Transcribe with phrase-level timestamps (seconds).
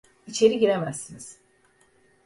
[0.27, 1.37] İçeri giremezsiniz!